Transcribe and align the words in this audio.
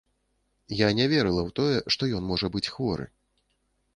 Я 0.77 0.87
не 0.99 1.05
верыла 1.11 1.41
ў 1.43 1.51
тое, 1.59 1.77
што 1.95 2.09
ён 2.19 2.23
можа 2.31 2.47
быць 2.55 2.65
хворы. 2.77 3.05